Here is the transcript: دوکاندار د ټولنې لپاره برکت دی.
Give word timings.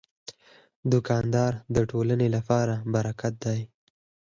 دوکاندار 0.91 1.51
د 1.75 1.77
ټولنې 1.91 2.27
لپاره 2.35 2.73
برکت 2.93 3.33
دی. 3.45 3.59